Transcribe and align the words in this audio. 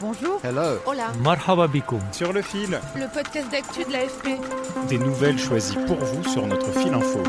Bonjour. 0.00 0.40
Hello. 0.42 0.78
Hola. 0.86 1.12
Marhaba 1.22 1.66
bikoum. 1.68 2.00
Sur 2.12 2.32
le 2.32 2.42
fil, 2.42 2.78
Le 2.96 3.12
podcast 3.12 3.50
d'actu 3.50 3.84
de 3.84 3.92
l'AFP. 3.92 4.40
des 4.88 4.98
nouvelles 4.98 5.38
choisies 5.38 5.76
pour 5.86 5.96
vous 5.98 6.24
sur 6.28 6.46
notre 6.46 6.72
fil 6.72 6.92
info. 6.94 7.22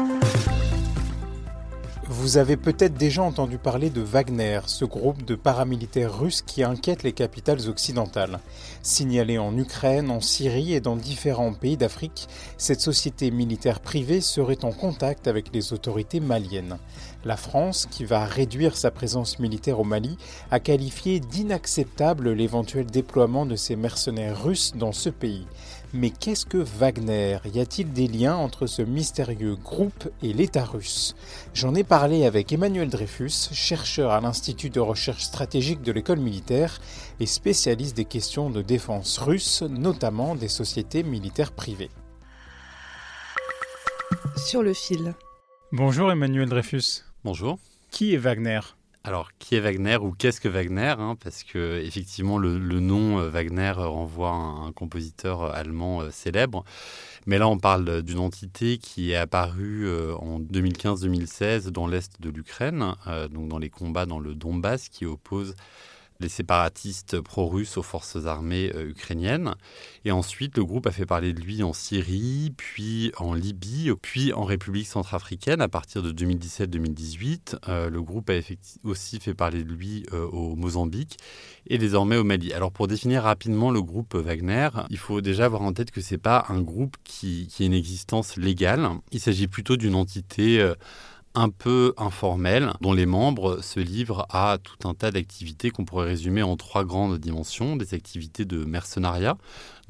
Vous 2.08 2.38
avez 2.38 2.56
peut-être 2.56 2.94
déjà 2.94 3.24
entendu 3.24 3.58
parler 3.58 3.90
de 3.90 4.02
Wagner, 4.02 4.60
ce 4.68 4.86
groupe 4.86 5.26
de 5.26 5.34
paramilitaires 5.36 6.16
russes 6.20 6.42
qui 6.44 6.64
inquiète 6.64 7.04
les 7.04 7.14
capitales 7.14 7.68
occidentales. 7.68 8.40
Signalé 8.84 9.38
en 9.40 9.58
Ukraine, 9.58 10.12
en 10.12 10.22
Syrie 10.22 10.74
et 10.74 10.82
dans 10.82 10.96
différents 10.96 11.54
pays 11.54 11.78
d'Afrique, 11.78 12.28
cette 12.58 12.82
société 12.82 13.32
militaire 13.32 13.80
privée 13.80 14.22
serait 14.22 14.64
en 14.64 14.72
contact 14.72 15.28
avec 15.28 15.52
les 15.54 15.74
autorités 15.74 16.20
maliennes. 16.20 16.78
La 17.24 17.38
France, 17.38 17.88
qui 17.92 18.04
va 18.04 18.26
réduire 18.26 18.76
sa 18.76 18.90
présence 18.90 19.38
militaire 19.38 19.80
au 19.80 19.84
Mali, 19.84 20.18
a 20.50 20.60
qualifié 20.60 21.20
d'inacceptable 21.20 22.32
l'éventuel 22.32 22.88
déploiement 22.88 23.46
de 23.46 23.55
ces 23.55 23.76
mercenaires 23.76 24.44
russes 24.44 24.74
dans 24.76 24.91
ce 24.91 25.10
pays. 25.10 25.46
Mais 25.94 26.10
qu'est-ce 26.10 26.48
que 26.48 26.58
Wagner? 26.58 27.38
Y 27.54 27.60
a-t-il 27.60 27.94
des 27.94 28.08
liens 28.08 28.36
entre 28.36 28.66
ce 28.66 28.82
mystérieux 28.82 29.55
groupe 29.55 30.10
et 30.24 30.34
l'État 30.34 30.66
russe? 30.66 31.16
J'en 31.54 31.76
ai 31.76 31.84
parlé 31.84 32.26
avec 32.26 32.52
Emmanuel 32.54 32.90
Dreyfus, 32.90 33.50
chercheur 33.52 34.12
à 34.12 34.22
l'Institut 34.22 34.72
de 34.72 34.80
recherche 34.80 35.24
stratégique 35.24 35.84
de 35.84 35.91
l'école 35.91 36.20
militaire 36.20 36.80
et 37.20 37.28
spécialiste 37.28 37.96
des 37.96 38.06
questions 38.06 38.50
de 38.50 38.63
défense 38.63 39.20
russe, 39.20 39.62
notamment 39.62 40.34
des 40.34 40.48
sociétés 40.48 41.04
militaires 41.04 41.52
privées. 41.52 41.91
Sur 44.38 44.63
le 44.63 44.74
fil. 44.74 45.13
Bonjour 45.72 46.12
Emmanuel 46.12 46.50
Dreyfus. 46.50 47.04
Bonjour. 47.24 47.60
Qui 47.91 48.16
est 48.16 48.18
Wagner? 48.18 48.62
Alors, 49.04 49.30
qui 49.38 49.55
est 49.55 49.60
Wagner 49.60 49.98
ou 49.98 50.12
qu'est-ce 50.12 50.41
que 50.41 50.50
Wagner 50.50 50.96
hein, 50.98 51.16
Parce 51.24 51.44
que 51.44 51.80
effectivement, 51.84 52.40
le, 52.40 52.58
le 52.58 52.80
nom 52.80 53.20
euh, 53.20 53.30
Wagner 53.30 53.70
renvoie 53.76 54.30
à 54.30 54.34
un, 54.34 54.66
un 54.68 54.72
compositeur 54.72 55.44
euh, 55.44 55.52
allemand 55.54 56.02
euh, 56.02 56.10
célèbre. 56.10 56.63
Mais 57.28 57.38
là, 57.38 57.48
on 57.48 57.60
parle 57.60 58.02
d'une 58.02 58.18
entité 58.18 58.80
qui 58.80 59.12
est 59.12 59.16
apparue 59.16 59.86
euh, 59.86 60.16
en 60.16 60.40
2015-2016 60.40 61.70
dans 61.70 61.86
l'est 61.86 62.20
de 62.20 62.30
l'Ukraine, 62.32 62.96
euh, 63.05 63.28
donc 63.28 63.50
dans 63.50 63.60
les 63.60 63.70
combats 63.70 64.08
dans 64.08 64.19
le 64.19 64.34
Donbass 64.34 64.90
qui 64.90 65.06
opposent 65.06 65.56
les 66.22 66.30
séparatistes 66.30 67.19
pro-russes 67.19 67.78
aux 67.78 67.84
forces 67.84 68.25
armées 68.25 68.72
euh, 68.75 68.90
ukrainiennes. 68.90 69.56
Et 70.06 70.12
ensuite, 70.12 70.58
le 70.58 70.66
groupe 70.66 70.88
a 70.88 70.91
fait 70.91 71.06
parler 71.06 71.34
de 71.34 71.41
lui 71.41 71.63
en 71.63 71.74
Syrie, 71.74 72.53
puis 72.56 73.12
en 73.18 73.34
Libye, 73.34 73.91
puis 74.02 74.34
en 74.34 74.44
République 74.44 74.88
centrafricaine 74.88 75.62
à 75.62 75.68
partir 75.68 76.02
de 76.02 76.12
2017-2018. 76.12 77.58
Euh, 77.68 77.90
le 77.90 78.02
groupe 78.02 78.30
a 78.30 78.40
aussi 78.84 79.19
fait 79.19 79.34
parler 79.34 79.63
de 79.63 79.72
lui 79.72 80.06
euh, 80.13 80.25
au 80.28 80.56
Mozambique 80.56 81.18
et 81.68 81.78
désormais 81.78 82.18
au 82.18 82.24
Mali. 82.24 82.53
Alors 82.53 82.72
pour 82.72 82.88
définir 82.88 83.24
rapidement 83.24 83.72
le 83.72 83.81
groupe 83.81 84.16
Wagner, 84.16 84.69
il 84.90 84.97
faut 84.97 85.22
déjà 85.22 85.46
avoir 85.46 85.62
en 85.62 85.74
tête 85.74 85.91
que 85.91 86.01
c'est 86.01 86.18
pas 86.18 86.45
un 86.50 86.62
groupe 86.62 86.97
qui, 87.03 87.47
qui 87.47 87.63
a 87.63 87.66
une 87.66 87.74
existence 87.74 88.38
légale. 88.38 88.90
Il 89.12 89.19
s'agit 89.19 89.47
plutôt 89.47 89.78
d'une 89.78 89.95
entité 89.95 90.72
un 91.36 91.50
peu 91.50 91.94
informelle, 91.97 92.74
dont 92.81 92.94
les 92.94 93.06
membres 93.06 93.64
se 93.64 93.80
livrent 93.80 94.25
à 94.30 94.58
tout 94.62 94.88
un 94.88 94.94
tas 94.94 95.12
d'activités 95.12 95.72
qu'on 95.72 95.86
pourrait 95.86 96.08
résumer 96.08 96.44
en 96.44 96.58
trois 96.58 96.84
grandes 96.84 97.18
dimensions. 97.18 97.75
Des 97.75 97.94
activités 97.94 98.46
de 98.46 98.66
mercenariat, 98.66 99.38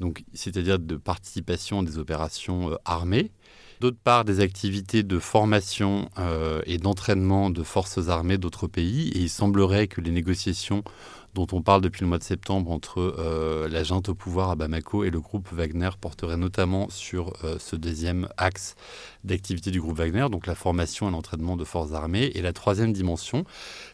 donc 0.00 0.24
c'est-à-dire 0.34 0.78
de 0.78 0.96
participation 0.96 1.80
à 1.80 1.84
des 1.84 1.98
opérations 1.98 2.72
euh, 2.72 2.76
armées. 2.84 3.32
D'autre 3.80 3.98
part, 4.02 4.24
des 4.24 4.38
activités 4.38 5.02
de 5.02 5.18
formation 5.18 6.08
euh, 6.20 6.62
et 6.66 6.78
d'entraînement 6.78 7.50
de 7.50 7.64
forces 7.64 8.08
armées 8.08 8.38
d'autres 8.38 8.68
pays. 8.68 9.08
Et 9.08 9.18
il 9.18 9.28
semblerait 9.28 9.88
que 9.88 10.00
les 10.00 10.12
négociations 10.12 10.84
dont 11.34 11.46
on 11.52 11.62
parle 11.62 11.80
depuis 11.80 12.02
le 12.02 12.08
mois 12.08 12.18
de 12.18 12.24
septembre 12.24 12.70
entre 12.70 12.98
euh, 13.18 13.68
la 13.68 13.84
junte 13.84 14.08
au 14.08 14.14
pouvoir 14.14 14.50
à 14.50 14.56
Bamako 14.56 15.04
et 15.04 15.10
le 15.10 15.20
groupe 15.20 15.48
Wagner 15.52 15.90
porteraient 16.00 16.36
notamment 16.36 16.88
sur 16.90 17.32
euh, 17.44 17.56
ce 17.58 17.76
deuxième 17.76 18.28
axe 18.36 18.74
d'activité 19.24 19.70
du 19.70 19.80
groupe 19.80 19.96
Wagner, 19.96 20.26
donc 20.30 20.46
la 20.46 20.54
formation 20.54 21.08
et 21.08 21.12
l'entraînement 21.12 21.56
de 21.56 21.64
forces 21.64 21.92
armées. 21.92 22.30
Et 22.34 22.42
la 22.42 22.52
troisième 22.52 22.92
dimension, 22.92 23.44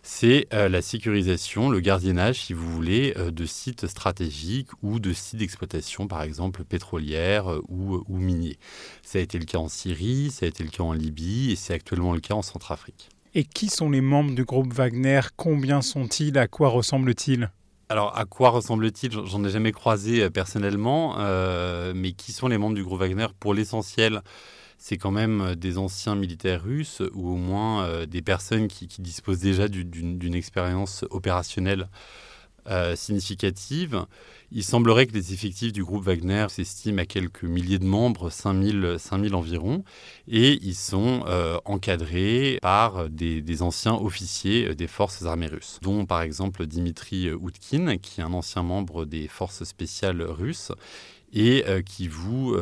c'est 0.02 0.48
euh, 0.52 0.68
la 0.68 0.82
sécurisation, 0.82 1.70
le 1.70 1.80
gardiennage, 1.80 2.44
si 2.44 2.52
vous 2.52 2.70
voulez, 2.70 3.14
de 3.14 3.46
sites 3.46 3.86
stratégiques 3.86 4.70
ou 4.82 5.00
de 5.00 5.12
sites 5.12 5.38
d'exploitation, 5.38 6.08
par 6.08 6.22
exemple 6.22 6.64
pétrolières 6.64 7.50
euh, 7.50 7.62
ou, 7.68 8.04
ou 8.08 8.18
miniers. 8.18 8.58
Ça 9.02 9.18
a 9.18 9.22
été 9.22 9.38
le 9.38 9.44
cas 9.44 9.58
en 9.58 9.68
Syrie, 9.68 10.30
ça 10.30 10.46
a 10.46 10.48
été 10.48 10.62
le 10.62 10.70
cas 10.70 10.82
en 10.82 10.92
Libye 10.92 11.50
et 11.52 11.56
c'est 11.56 11.74
actuellement 11.74 12.12
le 12.12 12.20
cas 12.20 12.34
en 12.34 12.42
Centrafrique. 12.42 13.10
Et 13.38 13.44
qui 13.44 13.68
sont 13.68 13.88
les 13.88 14.00
membres 14.00 14.34
du 14.34 14.42
groupe 14.44 14.72
Wagner? 14.72 15.20
Combien 15.36 15.80
sont-ils? 15.80 16.36
À 16.38 16.48
quoi 16.48 16.70
ressemblent-ils 16.70 17.52
Alors, 17.88 18.18
à 18.18 18.24
quoi 18.24 18.50
ressemble-t-il? 18.50 19.12
J'en- 19.12 19.44
ai 19.44 19.48
jamais 19.48 19.70
croisé 19.70 20.24
euh, 20.24 20.28
personnellement, 20.28 21.20
euh, 21.20 21.92
mais 21.94 22.10
qui 22.10 22.32
sont 22.32 22.48
les 22.48 22.58
membres 22.58 22.74
du 22.74 22.82
groupe 22.82 22.98
Wagner? 22.98 23.28
Pour 23.38 23.54
l'essentiel, 23.54 24.22
c'est 24.76 24.96
quand 24.96 25.12
même 25.12 25.40
euh, 25.40 25.54
des 25.54 25.78
anciens 25.78 26.16
militaires 26.16 26.64
russes 26.64 27.00
ou 27.14 27.30
au 27.30 27.36
moins 27.36 28.06
des 28.06 28.22
personnes 28.22 28.66
qui, 28.66 28.88
disposent 28.98 29.38
déjà 29.38 29.68
du- 29.68 29.84
d'une 29.84 30.18
d'une 30.18 30.34
expérience 30.34 31.04
opérationnelle 31.10 31.88
euh, 32.68 32.96
significative. 32.96 34.04
Il 34.50 34.62
semblerait 34.62 35.06
que 35.06 35.14
les 35.14 35.32
effectifs 35.32 35.72
du 35.72 35.84
groupe 35.84 36.04
Wagner 36.04 36.46
s'estiment 36.50 37.00
à 37.00 37.06
quelques 37.06 37.44
milliers 37.44 37.78
de 37.78 37.86
membres, 37.86 38.30
5000, 38.30 38.96
5000 38.98 39.34
environ, 39.34 39.84
et 40.26 40.58
ils 40.62 40.74
sont 40.74 41.24
euh, 41.26 41.58
encadrés 41.64 42.58
par 42.60 43.08
des, 43.08 43.62
anciens 43.62 43.94
officiers 43.94 44.68
euh, 44.68 44.74
des 44.74 44.86
forces 44.86 45.22
armées 45.24 45.46
russes, 45.46 45.78
dont 45.80 46.04
par 46.04 46.20
exemple 46.20 46.66
Dimitri 46.66 47.32
Outkin, 47.32 47.96
qui 47.96 48.20
est 48.20 48.24
un 48.24 48.34
ancien 48.34 48.62
membre 48.62 49.06
des 49.06 49.28
forces 49.28 49.64
spéciales 49.64 50.22
russes 50.22 50.72
et 51.32 51.64
qui 51.84 52.08
voue 52.08 52.56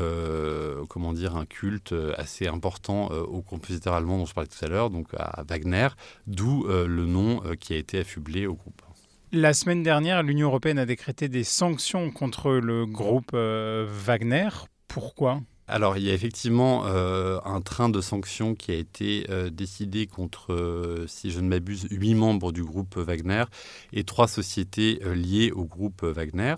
comment 0.88 1.12
dire, 1.12 1.37
un 1.37 1.47
culte 1.47 1.94
assez 2.17 2.49
important 2.49 3.11
au 3.11 3.41
compositeur 3.41 3.94
allemand 3.94 4.19
dont 4.19 4.27
je 4.27 4.34
parlais 4.34 4.49
tout 4.49 4.65
à 4.65 4.69
l'heure, 4.69 4.91
donc 4.91 5.06
à 5.17 5.44
Wagner, 5.49 5.88
d'où 6.27 6.67
le 6.67 7.06
nom 7.06 7.43
qui 7.61 7.75
a 7.75 7.77
été 7.77 8.00
affublé 8.00 8.49
au 8.49 8.55
groupe. 8.55 8.83
La 9.37 9.53
semaine 9.53 9.83
dernière, 9.83 10.23
l'Union 10.23 10.49
européenne 10.49 10.79
a 10.79 10.87
décrété 10.87 11.29
des 11.29 11.45
sanctions 11.45 12.11
contre 12.11 12.53
le 12.53 12.87
groupe 12.87 13.33
euh, 13.35 13.87
Wagner. 13.87 14.49
Pourquoi? 14.89 15.43
Alors, 15.69 15.99
il 15.99 16.05
y 16.05 16.11
a 16.11 16.15
effectivement 16.15 16.87
euh, 16.87 17.39
un 17.45 17.61
train 17.61 17.91
de 17.91 18.01
sanctions 18.01 18.55
qui 18.55 18.71
a 18.71 18.77
été 18.77 19.27
euh, 19.29 19.51
décidé 19.51 20.07
contre, 20.07 21.05
si 21.07 21.31
je 21.31 21.41
ne 21.41 21.49
m'abuse, 21.49 21.87
huit 21.91 22.15
membres 22.15 22.51
du 22.51 22.65
groupe 22.65 22.97
Wagner 22.97 23.45
et 23.93 24.05
trois 24.05 24.27
sociétés 24.27 25.01
liées 25.15 25.53
au 25.53 25.67
groupe 25.67 26.03
Wagner. 26.03 26.55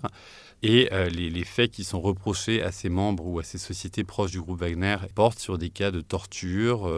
Et 0.63 0.89
les, 1.11 1.29
les 1.29 1.43
faits 1.43 1.71
qui 1.71 1.83
sont 1.83 1.99
reprochés 1.99 2.61
à 2.61 2.71
ces 2.71 2.87
membres 2.87 3.27
ou 3.27 3.39
à 3.39 3.43
ces 3.43 3.57
sociétés 3.57 4.05
proches 4.05 4.31
du 4.31 4.39
groupe 4.39 4.61
Wagner 4.61 4.95
portent 5.15 5.39
sur 5.39 5.57
des 5.57 5.69
cas 5.69 5.91
de 5.91 5.99
torture, 5.99 6.89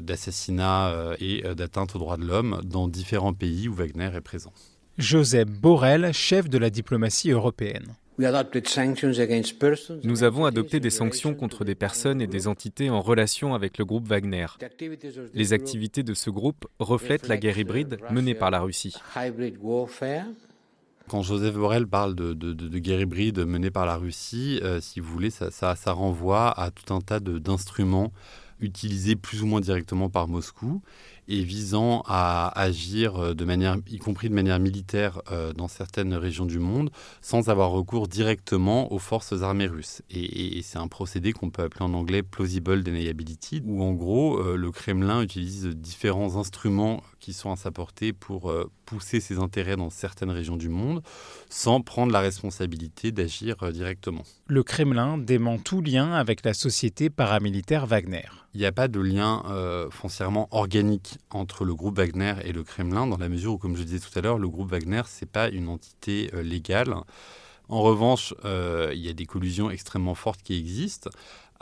d'assassinat 0.00 1.14
et 1.18 1.42
d'atteinte 1.54 1.94
aux 1.94 1.98
droits 1.98 2.16
de 2.16 2.24
l'homme 2.24 2.62
dans 2.64 2.88
différents 2.88 3.34
pays 3.34 3.68
où 3.68 3.74
Wagner 3.74 4.10
est 4.14 4.20
présent. 4.22 4.54
Joseph 5.00 5.48
Borrell, 5.48 6.12
chef 6.12 6.48
de 6.48 6.58
la 6.58 6.70
diplomatie 6.70 7.30
européenne. 7.30 7.86
Nous 10.04 10.22
avons 10.24 10.44
adopté 10.44 10.78
des 10.78 10.90
sanctions 10.90 11.34
contre 11.34 11.64
des 11.64 11.74
personnes 11.74 12.20
et 12.20 12.26
des 12.26 12.46
entités 12.48 12.90
en 12.90 13.00
relation 13.00 13.54
avec 13.54 13.78
le 13.78 13.86
groupe 13.86 14.06
Wagner. 14.06 14.46
Les 15.32 15.52
activités 15.54 16.02
de 16.02 16.12
ce 16.12 16.28
groupe 16.28 16.66
reflètent 16.78 17.28
la 17.28 17.38
guerre 17.38 17.56
hybride 17.58 17.98
menée 18.10 18.34
par 18.34 18.50
la 18.50 18.60
Russie. 18.60 18.94
Quand 21.08 21.22
Joseph 21.22 21.54
Borrell 21.54 21.86
parle 21.86 22.14
de, 22.14 22.34
de- 22.34 22.52
de- 22.52 22.68
de 22.68 22.78
guerre 22.78 23.00
hybride 23.00 23.38
menée 23.46 23.70
par 23.70 23.86
la 23.86 23.96
Russie, 23.96 24.60
euh, 24.62 24.80
si 24.82 25.00
vous 25.00 25.10
voulez, 25.10 25.30
ça, 25.30 25.50
ça- 25.50 25.74
ça 25.74 25.92
renvoie 25.92 26.50
à 26.60 26.70
tout 26.70 26.92
un 26.94 27.00
tas 27.00 27.20
de- 27.20 27.38
d'instruments 27.38 28.12
utilisés 28.60 29.16
plus 29.16 29.42
ou 29.42 29.46
moins 29.46 29.60
directement 29.60 30.08
par 30.08 30.28
Moscou 30.28 30.82
et 31.28 31.42
visant 31.42 32.02
à 32.06 32.48
agir 32.60 33.34
manière, 33.44 33.76
y 33.88 33.98
compris 33.98 34.28
de 34.28 34.34
manière 34.34 34.58
militaire, 34.58 35.22
dans 35.56 35.68
certaines 35.68 36.14
régions 36.14 36.44
du 36.44 36.58
monde, 36.58 36.90
sans 37.22 37.48
avoir 37.48 37.70
recours 37.70 38.08
directement 38.08 38.92
aux 38.92 38.98
forces 38.98 39.42
armées 39.42 39.68
russes. 39.68 40.02
Et, 40.10 40.60
c'est 40.62 40.78
un 40.78 40.88
procédé 40.88 41.32
qu'on 41.32 41.50
peut 41.50 41.62
appeler 41.62 41.84
en 41.84 41.94
anglais 41.94 42.24
plausible 42.24 42.82
deniability, 42.82 43.62
où 43.64 43.82
en 43.82 43.92
gros, 43.92 44.42
le 44.42 44.70
Kremlin 44.72 45.22
utilise 45.22 45.66
différents 45.66 46.36
instruments 46.36 47.00
qui 47.20 47.32
sont 47.32 47.52
à 47.52 47.56
sa 47.56 47.70
portée 47.70 48.12
pour 48.12 48.52
pousser 48.84 49.20
ses 49.20 49.38
intérêts 49.38 49.76
dans 49.76 49.90
certaines 49.90 50.30
régions 50.30 50.56
du 50.56 50.68
monde, 50.68 51.00
sans 51.48 51.80
prendre 51.80 52.12
la 52.12 52.20
responsabilité 52.20 53.12
d'agir 53.12 53.56
directement. 53.72 54.24
Le 54.48 54.64
Kremlin 54.64 55.16
dément 55.16 55.58
tout 55.58 55.80
lien 55.80 56.12
avec 56.12 56.44
la 56.44 56.54
société 56.54 57.08
paramilitaire 57.08 57.86
Wagner. 57.86 58.26
Il 58.52 58.58
n'y 58.58 58.66
a 58.66 58.72
pas 58.72 58.88
de 58.88 58.98
lien 58.98 59.44
euh, 59.48 59.88
foncièrement 59.90 60.48
organique 60.50 61.18
entre 61.30 61.64
le 61.64 61.72
groupe 61.72 61.98
Wagner 61.98 62.34
et 62.44 62.52
le 62.52 62.64
Kremlin, 62.64 63.06
dans 63.06 63.16
la 63.16 63.28
mesure 63.28 63.52
où, 63.52 63.58
comme 63.58 63.76
je 63.76 63.84
disais 63.84 64.00
tout 64.00 64.18
à 64.18 64.22
l'heure, 64.22 64.38
le 64.38 64.48
groupe 64.48 64.70
Wagner, 64.70 65.02
ce 65.06 65.24
n'est 65.24 65.30
pas 65.30 65.48
une 65.48 65.68
entité 65.68 66.30
euh, 66.34 66.42
légale. 66.42 66.94
En 67.68 67.80
revanche, 67.80 68.34
euh, 68.44 68.90
il 68.92 69.00
y 69.00 69.08
a 69.08 69.12
des 69.12 69.26
collusions 69.26 69.70
extrêmement 69.70 70.16
fortes 70.16 70.42
qui 70.42 70.58
existent. 70.58 71.10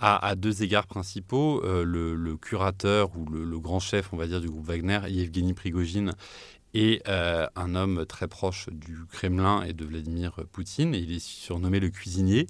À, 0.00 0.36
deux 0.36 0.62
égards 0.62 0.86
principaux, 0.86 1.60
le, 1.64 2.36
curateur 2.36 3.10
ou 3.16 3.28
le, 3.28 3.58
grand 3.58 3.80
chef, 3.80 4.12
on 4.12 4.16
va 4.16 4.28
dire, 4.28 4.40
du 4.40 4.48
groupe 4.48 4.64
Wagner, 4.64 5.00
Yevgeny 5.08 5.54
Prigogine, 5.54 6.12
et 6.74 7.02
euh, 7.08 7.46
un 7.56 7.74
homme 7.74 8.04
très 8.06 8.28
proche 8.28 8.68
du 8.70 9.04
Kremlin 9.10 9.62
et 9.62 9.72
de 9.72 9.84
Vladimir 9.84 10.44
Poutine. 10.52 10.94
Il 10.94 11.12
est 11.12 11.24
surnommé 11.24 11.80
le 11.80 11.88
cuisinier 11.88 12.46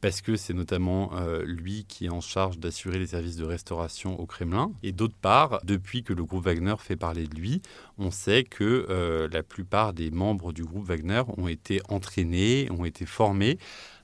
parce 0.00 0.20
que 0.20 0.36
c'est 0.36 0.54
notamment 0.54 1.10
euh, 1.14 1.42
lui 1.44 1.84
qui 1.88 2.06
est 2.06 2.10
en 2.10 2.20
charge 2.20 2.58
d'assurer 2.58 2.98
les 2.98 3.08
services 3.08 3.36
de 3.36 3.44
restauration 3.44 4.18
au 4.18 4.26
Kremlin. 4.26 4.72
Et 4.82 4.92
d'autre 4.92 5.16
part, 5.20 5.60
depuis 5.64 6.02
que 6.02 6.12
le 6.12 6.24
groupe 6.24 6.44
Wagner 6.44 6.74
fait 6.78 6.96
parler 6.96 7.26
de 7.26 7.34
lui, 7.34 7.62
on 7.98 8.10
sait 8.10 8.44
que 8.44 8.86
euh, 8.88 9.28
la 9.30 9.42
plupart 9.42 9.92
des 9.92 10.10
membres 10.10 10.52
du 10.52 10.64
groupe 10.64 10.86
Wagner 10.86 11.22
ont 11.36 11.48
été 11.48 11.80
entraînés, 11.88 12.68
ont 12.70 12.84
été 12.84 13.06
formés 13.06 13.58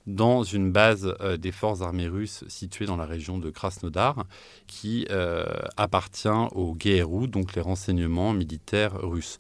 dans 0.06 0.42
une 0.42 0.70
base 0.72 1.14
des 1.38 1.52
forces 1.52 1.82
armées 1.82 2.08
russes 2.08 2.44
située 2.48 2.86
dans 2.86 2.96
la 2.96 3.06
région 3.06 3.38
de 3.38 3.50
Krasnodar, 3.50 4.24
qui 4.66 5.06
appartient 5.76 6.28
au 6.52 6.74
GRU, 6.74 7.28
donc 7.28 7.54
les 7.54 7.62
renseignements 7.62 8.32
militaires 8.32 9.00
russes. 9.00 9.38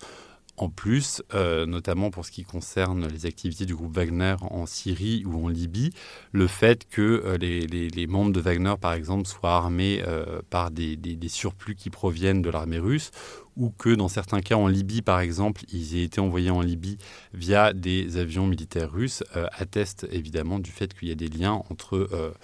En 0.58 0.70
plus, 0.70 1.22
euh, 1.34 1.66
notamment 1.66 2.10
pour 2.10 2.24
ce 2.24 2.30
qui 2.30 2.42
concerne 2.42 3.06
les 3.08 3.26
activités 3.26 3.66
du 3.66 3.74
groupe 3.74 3.94
Wagner 3.94 4.36
en 4.40 4.64
Syrie 4.64 5.22
ou 5.26 5.44
en 5.44 5.48
Libye, 5.48 5.90
le 6.32 6.46
fait 6.46 6.88
que 6.88 7.02
euh, 7.02 7.36
les, 7.36 8.06
membres 8.06 8.32
de 8.32 8.40
Wagner, 8.40 8.74
par 8.80 8.94
exemple, 8.94 9.26
soient 9.26 9.54
armés 9.54 10.02
euh, 10.06 10.40
par 10.48 10.70
des, 10.70 10.96
surplus 11.28 11.74
qui 11.74 11.90
proviennent 11.90 12.40
de 12.40 12.48
l'armée 12.48 12.78
russe, 12.78 13.10
ou 13.56 13.70
que 13.70 13.90
dans 13.90 14.08
certains 14.08 14.40
cas 14.40 14.56
en 14.56 14.66
Libye, 14.66 15.02
par 15.02 15.20
exemple, 15.20 15.62
ils 15.72 15.96
aient 15.98 16.04
été 16.04 16.20
envoyés 16.20 16.50
en 16.50 16.62
Libye 16.62 16.96
via 17.34 17.74
des 17.74 18.16
avions 18.16 18.46
militaires 18.46 18.90
russes, 18.90 19.24
attestent 19.52 20.06
évidemment 20.10 20.58
du 20.58 20.70
fait 20.70 20.94
qu'il 20.94 21.08
y 21.08 21.12
a 21.12 21.14
des 21.14 21.28
liens 21.28 21.62
entre 21.70 22.34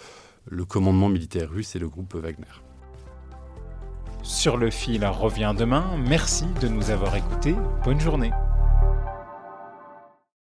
le 0.47 0.65
commandement 0.65 1.09
militaire 1.09 1.51
russe 1.51 1.77
et 1.77 1.79
le 1.79 1.89
groupe 1.89 2.15
Wagner. 2.15 2.47
Sur 4.23 4.57
le 4.57 4.71
fil 4.71 5.05
revient 5.05 5.55
demain. 5.57 5.85
Merci 5.99 6.47
de 6.61 6.69
nous 6.69 6.91
avoir 6.91 7.17
écoutés. 7.17 7.57
Bonne 7.85 8.01
journée. 8.01 8.31